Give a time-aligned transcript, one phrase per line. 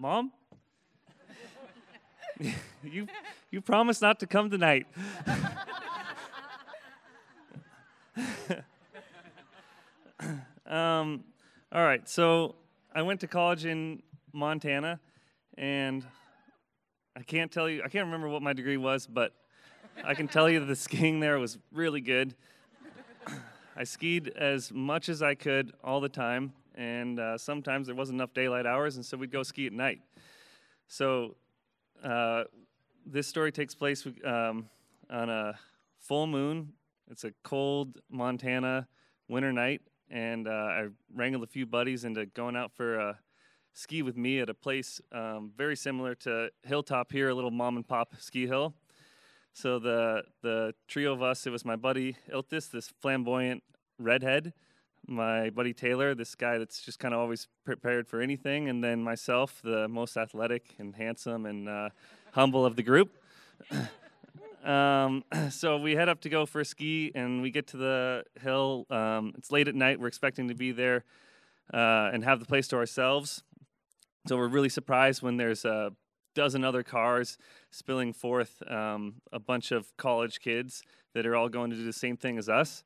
[0.00, 0.32] Mom?
[2.82, 3.06] you,
[3.50, 4.86] you promised not to come tonight.
[10.66, 11.22] um,
[11.70, 12.54] all right, so
[12.94, 14.02] I went to college in
[14.32, 15.00] Montana,
[15.58, 16.06] and
[17.14, 19.34] I can't tell you, I can't remember what my degree was, but
[20.02, 22.34] I can tell you the skiing there was really good.
[23.76, 28.16] I skied as much as I could all the time, and uh, sometimes there wasn't
[28.16, 30.00] enough daylight hours, and so we'd go ski at night.
[30.88, 31.36] So
[32.02, 32.44] uh,
[33.04, 34.68] this story takes place um,
[35.10, 35.58] on a
[35.98, 36.72] full moon.
[37.10, 38.88] It's a cold Montana
[39.28, 43.18] winter night, and uh, I wrangled a few buddies into going out for a
[43.74, 47.76] ski with me at a place um, very similar to Hilltop here, a little mom
[47.76, 48.74] and pop ski hill.
[49.52, 53.62] So the the trio of us, it was my buddy Iltis, this flamboyant
[53.98, 54.54] redhead,
[55.06, 59.02] my buddy Taylor, this guy that's just kind of always prepared for anything, and then
[59.02, 61.88] myself, the most athletic and handsome and uh,
[62.32, 63.16] humble of the group.
[64.64, 68.24] um, so we head up to go for a ski, and we get to the
[68.40, 68.86] hill.
[68.90, 69.98] Um, it's late at night.
[69.98, 71.04] We're expecting to be there
[71.72, 73.42] uh, and have the place to ourselves.
[74.26, 75.92] So we're really surprised when there's a
[76.34, 77.38] dozen other cars
[77.70, 80.82] spilling forth um, a bunch of college kids
[81.14, 82.84] that are all going to do the same thing as us.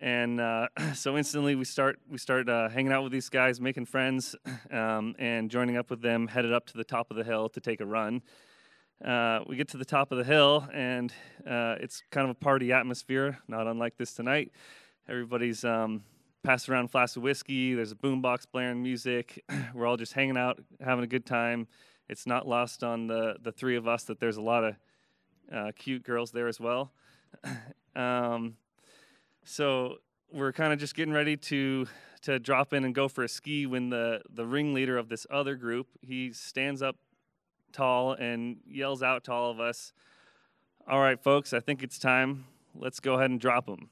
[0.00, 3.86] And uh, so instantly we start we start uh, hanging out with these guys, making
[3.86, 4.34] friends,
[4.70, 6.28] um, and joining up with them.
[6.28, 8.22] Headed up to the top of the hill to take a run.
[9.04, 11.12] Uh, we get to the top of the hill, and
[11.46, 14.52] uh, it's kind of a party atmosphere, not unlike this tonight.
[15.08, 16.02] Everybody's um,
[16.42, 17.74] passing around flasks of whiskey.
[17.74, 19.44] There's a boombox blaring music.
[19.74, 21.68] We're all just hanging out, having a good time.
[22.08, 24.76] It's not lost on the the three of us that there's a lot of
[25.52, 26.92] uh, cute girls there as well.
[27.96, 28.54] um,
[29.46, 29.98] so
[30.32, 31.86] we're kind of just getting ready to
[32.22, 35.54] to drop in and go for a ski when the the ringleader of this other
[35.54, 36.96] group he stands up
[37.72, 39.92] tall and yells out to all of us,
[40.88, 42.46] "All right, folks, I think it's time.
[42.74, 43.90] Let's go ahead and drop them."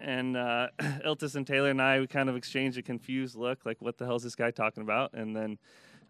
[0.00, 3.80] And uh, Iltis and Taylor and I, we kind of exchange a confused look, like,
[3.80, 5.58] "What the hell is this guy talking about?" And then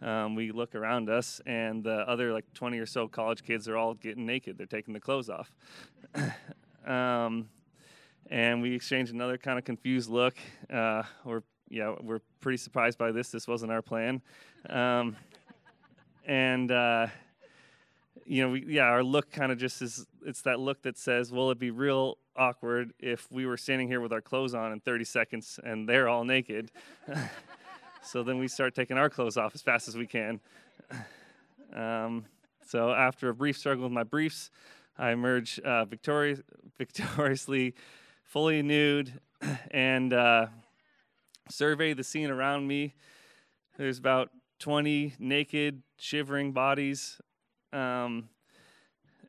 [0.02, 3.76] um, we look around us, and the other like 20 or so college kids are
[3.76, 4.58] all getting naked.
[4.58, 5.52] They're taking the clothes off.
[6.86, 7.48] um,
[8.30, 10.34] and we exchange another kind of confused look.
[10.72, 13.30] Uh, we're yeah, we're pretty surprised by this.
[13.30, 14.20] This wasn't our plan.
[14.68, 15.16] Um,
[16.26, 17.06] and uh,
[18.26, 20.06] you know, we, yeah, our look kind of just is.
[20.24, 24.00] It's that look that says, "Well, it'd be real awkward if we were standing here
[24.00, 26.70] with our clothes on in 30 seconds and they're all naked."
[28.04, 30.40] So then we start taking our clothes off as fast as we can.
[31.74, 32.26] Um,
[32.66, 34.50] so after a brief struggle with my briefs,
[34.98, 36.42] I emerge uh, victorious,
[36.78, 37.74] victoriously,
[38.32, 39.12] fully nude,
[39.72, 40.46] and uh,
[41.50, 42.94] survey the scene around me.
[43.76, 47.20] There's about 20 naked, shivering bodies.
[47.74, 48.30] Um,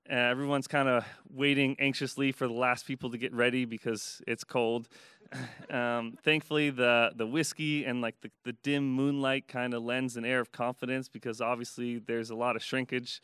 [0.10, 4.88] everyone's kind of waiting anxiously for the last people to get ready because it's cold.
[5.72, 10.26] Um, thankfully, the the whiskey and like the, the dim moonlight kind of lends an
[10.26, 13.20] air of confidence because obviously there's a lot of shrinkage.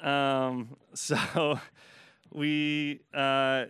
[0.02, 1.60] um, so
[2.34, 3.66] we uh,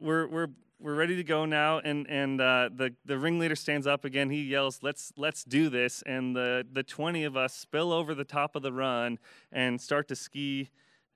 [0.00, 0.48] we're we're
[0.80, 4.30] we're ready to go now, and and uh, the the ringleader stands up again.
[4.30, 8.24] He yells, "Let's let's do this!" And the the twenty of us spill over the
[8.24, 9.18] top of the run
[9.52, 10.70] and start to ski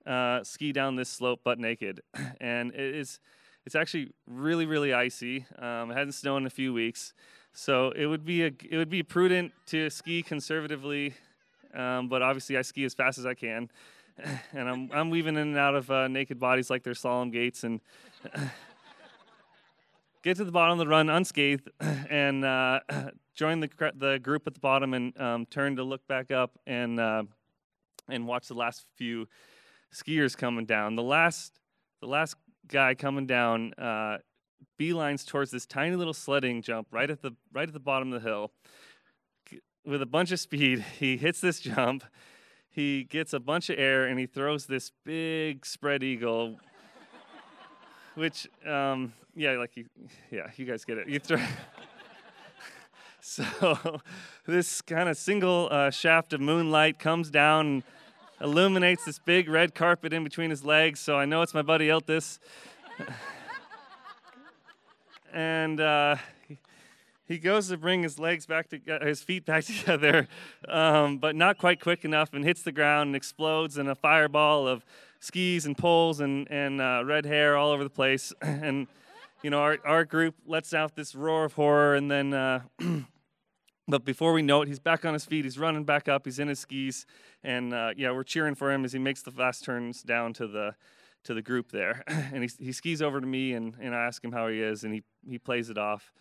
[0.06, 2.00] uh, ski down this slope butt naked,
[2.40, 3.20] and it is
[3.66, 5.44] it's actually really really icy.
[5.58, 7.12] Um, it hasn't snowed in a few weeks,
[7.52, 11.14] so it would be a it would be prudent to ski conservatively,
[11.74, 13.70] um, but obviously I ski as fast as I can,
[14.52, 17.64] and I'm I'm weaving in and out of uh, naked bodies like they're slalom gates
[17.64, 17.80] and.
[20.24, 22.80] get to the bottom of the run unscathed and uh,
[23.34, 26.98] join the the group at the bottom and um, turn to look back up and
[26.98, 27.22] uh,
[28.08, 29.28] and watch the last few
[29.92, 30.96] skiers coming down.
[30.96, 31.60] The last,
[32.00, 32.36] the last
[32.66, 34.18] guy coming down uh,
[34.78, 38.22] beelines towards this tiny little sledding jump right at the right at the bottom of
[38.22, 38.52] the hill.
[39.86, 42.04] With a bunch of speed, he hits this jump.
[42.70, 46.60] He gets a bunch of air and he throws this big spread eagle.
[48.14, 49.86] Which, um, yeah, like you,
[50.30, 51.08] yeah, you guys get it.
[51.08, 51.38] You throw.
[53.20, 54.00] so,
[54.46, 57.84] this kind of single uh, shaft of moonlight comes down
[58.40, 61.00] illuminates this big red carpet in between his legs.
[61.00, 62.38] So I know it's my buddy Iltis
[65.32, 66.16] and uh,
[67.28, 70.26] he, goes to bring his legs back to his feet back together,
[70.68, 74.66] um, but not quite quick enough, and hits the ground and explodes in a fireball
[74.66, 74.84] of
[75.20, 78.32] skis and poles and and uh, red hair all over the place.
[78.42, 78.86] and
[79.42, 82.34] you know, our our group lets out this roar of horror, and then.
[82.34, 82.60] Uh,
[83.90, 85.46] But before we know it, he's back on his feet.
[85.46, 86.26] He's running back up.
[86.26, 87.06] He's in his skis,
[87.42, 90.46] and uh, yeah, we're cheering for him as he makes the fast turns down to
[90.46, 90.74] the
[91.24, 92.04] to the group there.
[92.06, 94.84] and he, he skis over to me, and, and I ask him how he is,
[94.84, 96.12] and he he plays it off.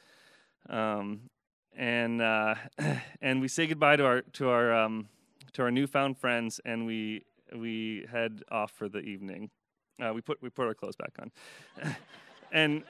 [0.97, 1.29] Um,
[1.75, 2.55] and uh,
[3.21, 5.09] and we say goodbye to our to our um,
[5.53, 7.23] to our newfound friends, and we
[7.55, 9.49] we head off for the evening.
[10.01, 11.31] Uh, we put we put our clothes back on,
[12.51, 12.83] and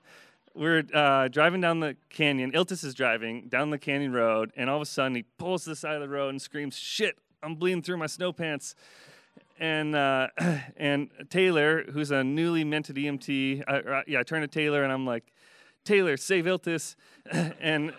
[0.54, 2.52] we're uh, driving down the canyon.
[2.52, 5.70] Iltis is driving down the canyon road, and all of a sudden he pulls to
[5.70, 7.18] the side of the road and screams, "Shit!
[7.42, 8.74] I'm bleeding through my snow pants!"
[9.58, 10.28] And uh,
[10.76, 15.34] and Taylor, who's a newly minted EMT, yeah, I turn to Taylor and I'm like,
[15.84, 16.96] "Taylor, save Iltis!"
[17.60, 17.92] and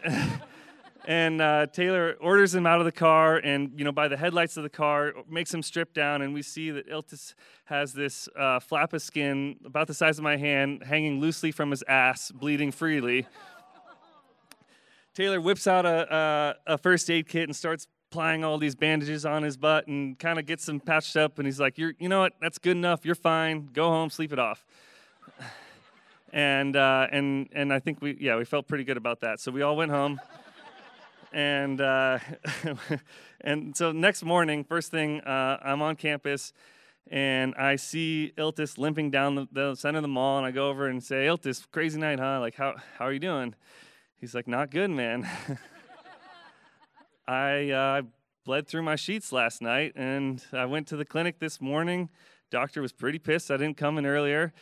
[1.05, 4.57] and uh, Taylor orders him out of the car, and you know by the headlights
[4.57, 7.33] of the car, makes him strip down, and we see that Iltis
[7.65, 11.71] has this uh, flap of skin about the size of my hand, hanging loosely from
[11.71, 13.27] his ass, bleeding freely.
[15.13, 19.25] Taylor whips out a, a, a, first aid kit and starts applying all these bandages
[19.25, 21.39] on his butt, and kind of gets him patched up.
[21.39, 22.33] And he's like, "You're, you know what?
[22.39, 23.05] That's good enough.
[23.05, 23.69] You're fine.
[23.73, 24.65] Go home, sleep it off."
[26.31, 29.39] And uh, and and I think we, yeah, we felt pretty good about that.
[29.39, 30.19] So we all went home
[31.33, 32.19] and uh,
[33.41, 36.53] and so next morning, first thing, uh, I'm on campus,
[37.09, 40.69] and I see Iltis limping down the, the, center of the mall, and I go
[40.69, 42.39] over and say, "Iltis, crazy night, huh?
[42.39, 43.55] Like, how how are you doing?"
[44.15, 45.27] He's like, "Not good, man.
[47.27, 48.01] I uh,
[48.45, 52.09] bled through my sheets last night, and I went to the clinic this morning.
[52.49, 54.53] Doctor was pretty pissed I didn't come in earlier.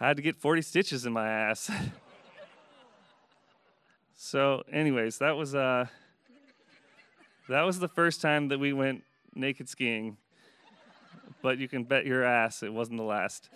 [0.00, 1.70] I had to get 40 stitches in my ass."
[4.22, 5.86] So, anyways, that was uh,
[7.48, 9.02] that was the first time that we went
[9.34, 10.18] naked skiing.
[11.40, 13.48] But you can bet your ass it wasn't the last.